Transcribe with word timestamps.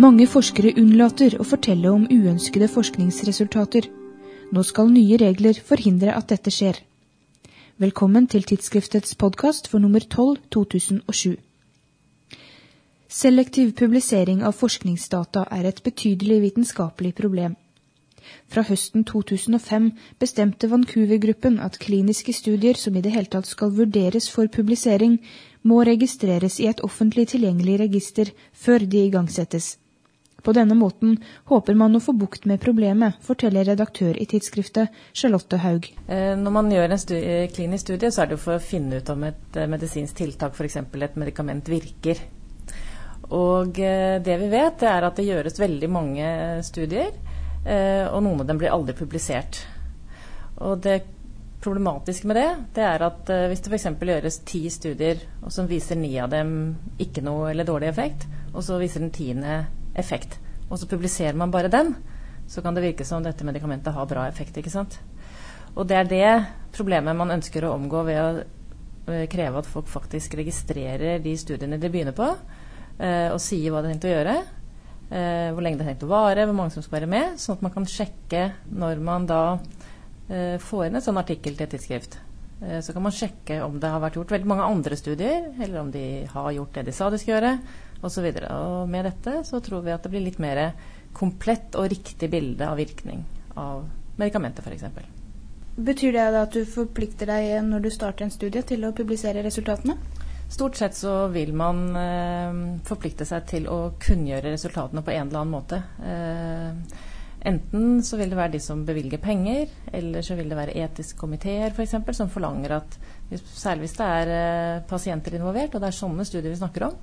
Mange 0.00 0.24
forskere 0.32 0.70
unnlater 0.80 1.34
å 1.42 1.44
fortelle 1.44 1.90
om 1.92 2.06
uønskede 2.08 2.70
forskningsresultater. 2.72 3.84
Nå 4.48 4.62
skal 4.64 4.88
nye 4.94 5.18
regler 5.20 5.58
forhindre 5.70 6.14
at 6.16 6.30
dette 6.30 6.48
skjer. 6.56 6.78
Velkommen 7.84 8.28
til 8.32 8.46
tidsskriftets 8.48 9.18
podkast 9.20 9.68
for 9.68 9.82
nummer 9.82 10.00
12 10.00 10.38
2007. 10.56 11.34
Selektiv 13.12 13.74
publisering 13.82 14.40
av 14.40 14.56
forskningsdata 14.56 15.42
er 15.58 15.68
et 15.68 15.82
betydelig 15.84 16.38
vitenskapelig 16.46 17.12
problem. 17.20 17.58
Fra 18.48 18.64
høsten 18.70 19.04
2005 19.04 19.90
bestemte 20.22 20.70
Vancouver-gruppen 20.72 21.60
at 21.60 21.76
kliniske 21.82 22.32
studier 22.32 22.80
som 22.80 22.96
i 22.96 23.04
det 23.04 23.12
hele 23.18 23.28
tatt 23.36 23.52
skal 23.52 23.76
vurderes 23.76 24.32
for 24.32 24.48
publisering, 24.48 25.20
må 25.60 25.84
registreres 25.84 26.56
i 26.56 26.70
et 26.72 26.80
offentlig 26.88 27.28
tilgjengelig 27.34 27.78
register 27.84 28.32
før 28.64 28.88
de 28.88 29.04
igangsettes. 29.10 29.74
På 30.42 30.52
denne 30.56 30.74
måten 30.74 31.18
håper 31.44 31.76
man 31.76 31.96
å 31.96 32.00
få 32.00 32.14
bukt 32.16 32.46
med 32.48 32.60
problemet, 32.62 33.18
forteller 33.24 33.66
redaktør 33.68 34.16
i 34.16 34.26
tidsskriftet 34.28 34.94
Charlotte 35.12 35.60
Haug. 35.60 35.88
Eh, 36.08 36.32
når 36.38 36.54
man 36.54 36.70
gjør 36.72 36.88
en 36.88 37.02
studie, 37.02 37.48
klinisk 37.52 37.88
studie, 37.88 38.10
så 38.12 38.22
er 38.22 38.30
det 38.30 38.38
jo 38.38 38.44
for 38.46 38.56
å 38.56 38.64
finne 38.64 39.00
ut 39.00 39.12
om 39.12 39.26
et 39.28 39.58
eh, 39.58 39.68
medisinsk 39.70 40.16
tiltak, 40.22 40.56
f.eks. 40.56 40.78
et 40.80 41.18
medikament, 41.20 41.68
virker. 41.68 42.22
Og 43.36 43.78
eh, 43.84 44.16
det 44.24 44.36
vi 44.40 44.50
vet, 44.52 44.78
det 44.80 44.88
er 44.90 45.06
at 45.06 45.20
det 45.20 45.28
gjøres 45.28 45.60
veldig 45.60 45.90
mange 45.92 46.34
studier, 46.66 47.12
og 47.60 48.22
noen 48.24 48.38
av 48.40 48.46
dem 48.48 48.56
blir 48.56 48.72
aldri 48.72 48.94
publisert. 48.96 49.58
Og 50.64 50.78
det 50.80 51.02
problematiske 51.60 52.30
med 52.30 52.38
det, 52.38 52.46
det 52.78 52.86
er 52.88 53.02
at 53.04 53.28
hvis 53.50 53.60
det 53.66 53.74
f.eks. 53.74 53.84
gjøres 54.00 54.38
ti 54.48 54.62
studier, 54.72 55.20
og 55.44 55.52
som 55.52 55.68
viser 55.68 56.00
ni 56.00 56.14
av 56.16 56.30
dem 56.32 56.54
ikke 56.96 57.20
noe 57.20 57.50
eller 57.50 57.68
dårlig 57.68 57.90
effekt, 57.90 58.24
og 58.54 58.64
så 58.64 58.80
viser 58.80 59.04
den 59.04 59.12
tiende 59.12 59.58
effekt, 60.00 60.38
og 60.68 60.78
så 60.80 60.88
publiserer 60.90 61.36
man 61.38 61.52
bare 61.52 61.70
den, 61.72 61.94
så 62.50 62.62
kan 62.62 62.74
det 62.74 62.82
virke 62.82 63.06
som 63.06 63.22
dette 63.22 63.46
medikamentet 63.46 63.94
har 63.94 64.08
bra 64.10 64.26
effekt. 64.28 64.56
ikke 64.56 64.72
sant? 64.72 64.98
Og 65.76 65.86
det 65.86 65.96
er 65.96 66.08
det 66.10 66.30
problemet 66.74 67.16
man 67.16 67.36
ønsker 67.36 67.64
å 67.64 67.74
omgå 67.76 68.02
ved 68.08 68.18
å 68.20 68.30
eh, 69.12 69.26
kreve 69.30 69.60
at 69.60 69.68
folk 69.70 69.86
faktisk 69.90 70.34
registrerer 70.40 71.22
de 71.22 71.36
studiene 71.38 71.78
de 71.78 71.90
begynner 71.90 72.16
på, 72.16 72.26
eh, 72.98 73.28
og 73.30 73.38
sier 73.42 73.70
hva 73.70 73.82
de 73.82 73.90
har 73.90 73.94
tenkt 73.94 74.08
å 74.08 74.14
gjøre, 74.14 74.34
eh, 75.10 75.50
hvor 75.54 75.62
lenge 75.62 75.78
det 75.78 75.86
har 75.86 75.92
tenkt 75.94 76.08
å 76.08 76.10
vare, 76.10 76.48
hvor 76.48 76.58
mange 76.58 76.74
som 76.74 76.82
skal 76.82 76.98
være 76.98 77.12
med, 77.12 77.38
sånn 77.38 77.58
at 77.58 77.62
man 77.68 77.76
kan 77.76 77.86
sjekke 77.86 78.48
når 78.70 79.04
man 79.04 79.30
da 79.30 79.44
får 80.30 80.84
inn 80.86 80.94
en 80.94 81.02
sånn 81.02 81.18
artikkel 81.18 81.56
til 81.58 81.64
et 81.64 81.72
tidsskrift. 81.74 82.12
Så 82.60 82.92
kan 82.92 83.04
man 83.06 83.14
sjekke 83.16 83.62
om 83.64 83.78
det 83.80 83.88
har 83.88 84.02
vært 84.02 84.18
gjort 84.18 84.34
veldig 84.34 84.48
mange 84.50 84.66
andre 84.68 84.96
studier, 84.98 85.46
eller 85.56 85.80
om 85.80 85.92
de 85.94 86.26
har 86.28 86.50
gjort 86.52 86.74
det 86.76 86.82
de 86.90 86.92
sa 86.92 87.08
de 87.08 87.16
skulle 87.16 87.38
gjøre, 87.38 87.54
osv. 88.02 88.26
Og, 88.26 88.36
så 88.36 88.50
og 88.52 88.90
med 88.92 89.08
dette 89.08 89.36
så 89.48 89.62
tror 89.64 89.86
vi 89.86 89.94
at 89.94 90.04
det 90.04 90.12
blir 90.12 90.26
litt 90.26 90.40
mer 90.42 90.60
komplett 91.16 91.74
og 91.80 91.88
riktig 91.90 92.28
bilde 92.30 92.68
av 92.68 92.76
virkning 92.76 93.24
av 93.56 93.86
medikamentet 94.20 94.66
f.eks. 94.66 94.84
Betyr 95.80 96.12
det 96.12 96.24
at 96.36 96.54
du 96.54 96.64
forplikter 96.68 97.30
deg 97.30 97.62
når 97.64 97.86
du 97.86 97.90
starter 97.94 98.26
en 98.26 98.34
studie 98.34 98.62
til 98.66 98.84
å 98.84 98.94
publisere 98.96 99.44
resultatene? 99.46 99.96
Stort 100.50 100.76
sett 100.76 100.96
så 100.98 101.28
vil 101.30 101.52
man 101.54 101.84
eh, 101.96 102.56
forplikte 102.86 103.26
seg 103.28 103.46
til 103.46 103.68
å 103.70 103.92
kunngjøre 104.02 104.50
resultatene 104.50 105.04
på 105.06 105.14
en 105.14 105.28
eller 105.28 105.44
annen 105.44 105.54
måte. 105.54 105.78
Eh, 106.02 107.06
enten 107.46 108.02
så 108.04 108.18
vil 108.20 108.30
det 108.32 108.38
være 108.38 108.54
de 108.54 108.60
som 108.62 108.84
bevilger 108.86 109.22
penger, 109.22 109.70
eller 109.92 110.24
så 110.24 110.36
vil 110.38 110.50
det 110.50 110.58
være 110.58 110.76
etiske 110.82 111.18
komiteer 111.20 111.72
f.eks. 111.72 111.96
som 112.16 112.30
forlanger 112.32 112.76
at, 112.80 112.98
særlig 113.54 113.86
hvis 113.86 113.96
det 113.98 114.08
er 114.20 114.32
eh, 114.36 114.82
pasienter 114.88 115.36
involvert, 115.38 115.74
og 115.74 115.82
det 115.82 115.90
er 115.90 115.98
sånne 115.98 116.26
studier 116.28 116.52
vi 116.52 116.60
snakker 116.60 116.88
om, 116.90 116.96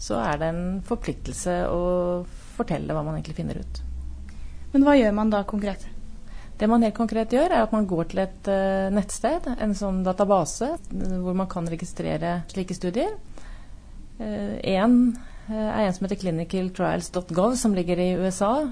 så 0.00 0.18
er 0.18 0.40
det 0.40 0.50
en 0.50 0.64
forpliktelse 0.84 1.58
å 1.70 1.82
fortelle 2.56 2.94
hva 2.94 3.04
man 3.06 3.18
egentlig 3.18 3.38
finner 3.38 3.60
ut. 3.62 3.82
Men 4.74 4.86
hva 4.86 4.96
gjør 4.98 5.14
man 5.14 5.30
da 5.30 5.44
konkret? 5.46 5.86
Det 6.58 6.66
man 6.70 6.82
helt 6.86 6.96
konkret 6.96 7.32
gjør, 7.34 7.50
er 7.50 7.64
at 7.64 7.74
man 7.74 7.86
går 7.90 8.10
til 8.10 8.22
et 8.22 8.50
uh, 8.50 8.90
nettsted, 8.94 9.46
en 9.58 9.74
sånn 9.74 10.02
database, 10.06 10.68
hvor 10.90 11.34
man 11.38 11.50
kan 11.50 11.66
registrere 11.70 12.40
slike 12.50 12.76
studier. 12.78 13.14
Uh, 14.18 14.58
en 14.62 14.98
uh, 15.14 15.33
er 15.48 15.84
en 15.84 15.94
som 15.94 16.06
heter 16.06 16.20
clinicaltrials.gov, 16.22 17.56
som 17.60 17.74
ligger 17.76 18.00
i 18.00 18.14
USA 18.16 18.68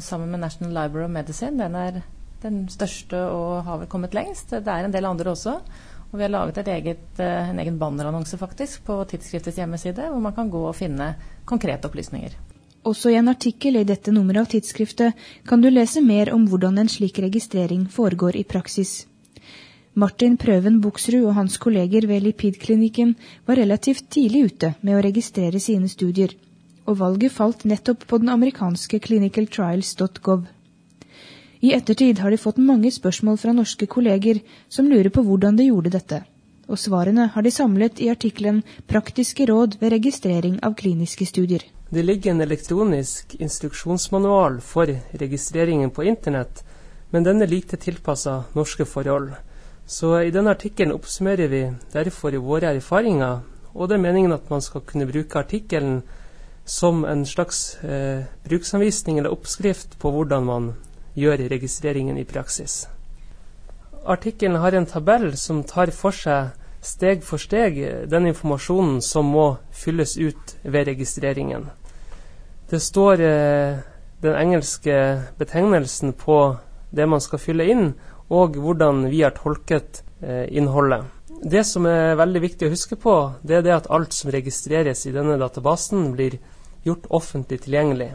sammen 0.00 0.30
med 0.30 0.40
National 0.40 0.72
Library 0.72 1.04
of 1.04 1.10
Medicine. 1.10 1.58
Den 1.60 1.74
er 1.74 2.00
den 2.44 2.64
største 2.72 3.18
og 3.32 3.64
har 3.66 3.82
vel 3.82 3.90
kommet 3.90 4.14
lengst. 4.16 4.52
Det 4.52 4.68
er 4.68 4.86
en 4.86 4.94
del 4.94 5.08
andre 5.08 5.32
også. 5.34 5.58
Og 6.14 6.18
vi 6.18 6.22
har 6.22 6.30
laget 6.30 6.68
eget, 6.68 7.06
eh, 7.18 7.50
en 7.50 7.58
egen 7.58 7.78
bannerannonse 7.78 8.38
faktisk 8.38 8.84
på 8.84 9.00
tidsskriftets 9.10 9.56
hjemmeside, 9.56 10.10
hvor 10.10 10.20
man 10.20 10.32
kan 10.32 10.50
gå 10.50 10.60
og 10.68 10.76
finne 10.76 11.14
konkrete 11.44 11.88
opplysninger. 11.88 12.36
Også 12.84 13.10
i 13.10 13.16
en 13.16 13.28
artikkel 13.28 13.76
i 13.80 13.84
dette 13.84 14.12
nummeret 14.12 14.44
av 14.44 14.46
tidsskriftet 14.52 15.14
kan 15.48 15.60
du 15.60 15.70
lese 15.70 16.02
mer 16.04 16.30
om 16.34 16.46
hvordan 16.46 16.78
en 16.78 16.88
slik 16.88 17.18
registrering 17.18 17.88
foregår 17.90 18.36
i 18.36 18.44
praksis. 18.44 19.06
Martin 19.94 20.34
Prøven 20.34 20.80
Buksrud 20.82 21.22
og 21.22 21.36
hans 21.36 21.54
kolleger 21.62 22.08
ved 22.10 22.24
Lipidklinikken 22.24 23.12
var 23.46 23.60
relativt 23.60 24.08
tidlig 24.10 24.40
ute 24.48 24.72
med 24.80 24.96
å 24.98 25.02
registrere 25.04 25.60
sine 25.62 25.86
studier, 25.86 26.32
og 26.90 26.98
valget 26.98 27.30
falt 27.30 27.62
nettopp 27.62 28.02
på 28.10 28.18
den 28.18 28.32
amerikanske 28.32 28.98
clinicaltrials.gov. 29.04 30.48
I 31.62 31.70
ettertid 31.78 32.18
har 32.18 32.34
de 32.34 32.40
fått 32.42 32.58
mange 32.58 32.90
spørsmål 32.90 33.38
fra 33.38 33.54
norske 33.54 33.86
kolleger 33.86 34.42
som 34.68 34.90
lurer 34.90 35.14
på 35.14 35.22
hvordan 35.22 35.62
de 35.62 35.68
gjorde 35.70 35.94
dette. 35.94 36.20
Og 36.66 36.80
svarene 36.80 37.28
har 37.30 37.46
de 37.46 37.54
samlet 37.54 38.02
i 38.02 38.10
artikkelen 38.10 38.64
'Praktiske 38.90 39.46
råd 39.46 39.78
ved 39.80 39.94
registrering 39.94 40.58
av 40.62 40.74
kliniske 40.74 41.24
studier'. 41.24 41.70
Det 41.90 42.02
ligger 42.02 42.30
en 42.30 42.40
elektronisk 42.40 43.36
instruksjonsmanual 43.38 44.60
for 44.60 44.90
registreringen 45.14 45.90
på 45.90 46.02
internett, 46.02 46.64
men 47.12 47.22
den 47.22 47.42
er 47.42 47.46
lite 47.46 47.76
tilpassa 47.76 48.42
norske 48.54 48.84
forhold. 48.84 49.30
Så 49.86 50.14
i 50.22 50.30
denne 50.32 50.54
artikkelen 50.54 50.94
oppsummerer 50.94 51.48
vi 51.48 51.62
derfor 51.92 52.36
våre 52.40 52.72
erfaringer, 52.72 53.42
og 53.74 53.88
det 53.88 53.98
er 53.98 54.04
meningen 54.06 54.32
at 54.32 54.50
man 54.50 54.62
skal 54.64 54.80
kunne 54.80 55.06
bruke 55.10 55.38
artikkelen 55.38 56.02
som 56.64 57.04
en 57.04 57.26
slags 57.26 57.76
eh, 57.84 58.24
bruksanvisning 58.48 59.18
eller 59.18 59.32
oppskrift 59.32 59.98
på 59.98 60.10
hvordan 60.10 60.44
man 60.44 60.72
gjør 61.14 61.44
registreringen 61.50 62.16
i 62.18 62.24
praksis. 62.24 62.86
Artikkelen 64.06 64.56
har 64.56 64.72
en 64.72 64.86
tabell 64.86 65.36
som 65.36 65.62
tar 65.64 65.92
for 65.92 66.16
seg 66.16 66.54
steg 66.84 67.22
for 67.24 67.40
steg 67.40 67.78
den 68.12 68.28
informasjonen 68.28 69.00
som 69.02 69.30
må 69.32 69.56
fylles 69.72 70.16
ut 70.20 70.56
ved 70.62 70.88
registreringen. 70.88 71.70
Det 72.70 72.80
står 72.82 73.20
eh, 73.20 73.78
den 74.24 74.36
engelske 74.36 74.96
betegnelsen 75.38 76.12
på 76.12 76.56
det 76.94 77.08
man 77.08 77.20
skal 77.20 77.40
fylle 77.40 77.68
inn, 77.68 77.94
og 78.32 78.56
hvordan 78.56 79.04
vi 79.10 79.22
har 79.22 79.34
tolket 79.36 80.02
eh, 80.20 80.46
innholdet. 80.56 81.04
Det 81.44 81.64
som 81.68 81.86
er 81.86 82.16
veldig 82.16 82.40
viktig 82.40 82.68
å 82.68 82.72
huske 82.72 82.96
på, 82.96 83.14
det 83.42 83.58
er 83.58 83.64
det 83.66 83.74
at 83.74 83.90
alt 83.92 84.14
som 84.16 84.32
registreres 84.32 85.04
i 85.06 85.12
denne 85.12 85.36
databasen, 85.40 86.12
blir 86.16 86.38
gjort 86.84 87.08
offentlig 87.10 87.60
tilgjengelig. 87.64 88.14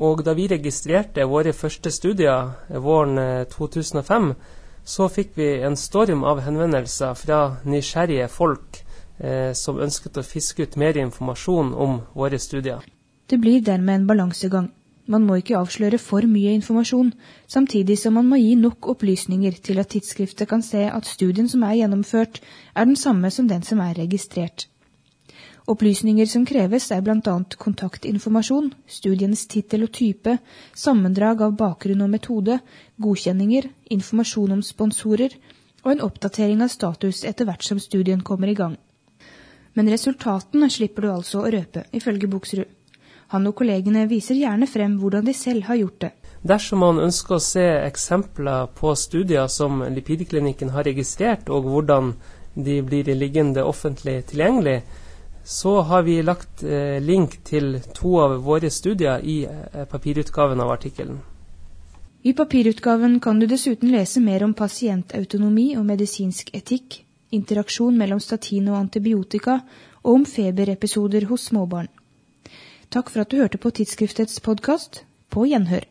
Og 0.00 0.24
da 0.26 0.34
vi 0.34 0.48
registrerte 0.50 1.26
våre 1.30 1.52
første 1.54 1.92
studier 1.92 2.54
våren 2.82 3.46
2005, 3.52 4.30
eh, 4.30 4.60
så 4.84 5.08
fikk 5.08 5.36
vi 5.38 5.48
en 5.64 5.76
storm 5.80 6.24
av 6.28 6.42
henvendelser 6.44 7.14
fra 7.16 7.40
nysgjerrige 7.64 8.28
folk 8.28 8.80
eh, 9.18 9.52
som 9.56 9.80
ønsket 9.80 10.20
å 10.20 10.26
fiske 10.26 10.66
ut 10.66 10.76
mer 10.80 10.98
informasjon 11.00 11.72
om 11.72 12.00
våre 12.12 12.38
studier. 12.38 12.84
Det 13.26 13.38
blir 13.40 13.64
dermed 13.64 14.02
en 14.02 14.06
balansegang. 14.06 14.68
Man 15.06 15.26
må 15.28 15.36
ikke 15.36 15.58
avsløre 15.58 15.98
for 16.00 16.24
mye 16.24 16.54
informasjon, 16.56 17.10
samtidig 17.46 17.98
som 18.00 18.14
man 18.16 18.28
må 18.28 18.38
gi 18.40 18.54
nok 18.56 18.88
opplysninger 18.94 19.58
til 19.64 19.80
at 19.82 19.90
tidsskriftet 19.92 20.48
kan 20.48 20.62
se 20.64 20.86
at 20.88 21.08
studien 21.08 21.48
som 21.48 21.62
er 21.62 21.82
gjennomført, 21.82 22.40
er 22.74 22.88
den 22.88 22.96
samme 22.96 23.30
som 23.30 23.48
den 23.48 23.62
som 23.62 23.82
er 23.84 23.98
registrert. 23.98 24.68
Opplysninger 25.68 26.28
som 26.28 26.44
kreves 26.44 26.90
er 26.92 27.00
bl.a. 27.00 27.34
kontaktinformasjon, 27.58 28.72
studiens 28.86 29.46
tittel 29.48 29.86
og 29.86 29.92
type, 29.96 30.38
sammendrag 30.76 31.40
av 31.46 31.54
bakgrunn 31.56 32.04
og 32.04 32.10
metode, 32.12 32.58
godkjenninger, 33.00 33.70
informasjon 33.96 34.58
om 34.58 34.64
sponsorer 34.64 35.36
og 35.84 35.92
en 35.92 36.04
oppdatering 36.04 36.60
av 36.64 36.72
status 36.72 37.22
etter 37.24 37.48
hvert 37.48 37.64
som 37.64 37.80
studien 37.80 38.20
kommer 38.20 38.52
i 38.52 38.56
gang. 38.58 38.76
Men 39.74 39.88
resultatene 39.90 40.68
slipper 40.70 41.06
du 41.06 41.12
altså 41.14 41.42
å 41.42 41.52
røpe, 41.52 41.84
ifølge 41.96 42.28
Buksrud. 42.30 42.68
Han 43.34 43.50
og 43.50 43.56
kollegene 43.58 44.06
viser 44.06 44.38
gjerne 44.38 44.68
frem 44.70 44.94
hvordan 45.00 45.26
de 45.26 45.34
selv 45.34 45.66
har 45.66 45.80
gjort 45.80 46.00
det. 46.06 46.12
Dersom 46.46 46.84
man 46.84 47.00
ønsker 47.02 47.34
å 47.34 47.42
se 47.42 47.64
eksempler 47.82 48.68
på 48.78 48.92
studier 48.94 49.48
som 49.50 49.80
Lipidklinikken 49.90 50.70
har 50.74 50.86
registrert, 50.86 51.48
og 51.50 51.66
hvordan 51.66 52.12
de 52.54 52.76
blir 52.86 53.08
liggende 53.16 53.64
offentlig 53.66 54.20
tilgjengelig, 54.30 54.82
så 55.44 55.80
har 55.88 56.04
vi 56.06 56.20
lagt 56.22 56.62
eh, 56.62 57.00
link 57.02 57.40
til 57.44 57.80
to 57.96 58.14
av 58.22 58.36
våre 58.44 58.70
studier 58.70 59.24
i 59.24 59.42
eh, 59.48 59.82
papirutgaven 59.90 60.60
av 60.60 60.70
artikkelen. 60.76 61.18
I 62.22 62.32
papirutgaven 62.32 63.18
kan 63.20 63.40
du 63.40 63.48
dessuten 63.50 63.90
lese 63.92 64.22
mer 64.24 64.46
om 64.46 64.54
pasientautonomi 64.54 65.74
og 65.76 65.84
medisinsk 65.90 66.54
etikk, 66.56 67.02
interaksjon 67.34 67.98
mellom 67.98 68.22
statin 68.22 68.70
og 68.70 68.78
antibiotika, 68.78 69.58
og 70.04 70.20
om 70.20 70.24
feberepisoder 70.28 71.26
hos 71.28 71.50
småbarn. 71.50 71.90
Takk 72.94 73.10
for 73.10 73.24
at 73.24 73.32
du 73.32 73.40
hørte 73.40 73.58
på 73.58 73.72
Tidsskriftets 73.74 74.38
podkast. 74.40 75.00
På 75.26 75.42
gjenhør. 75.50 75.82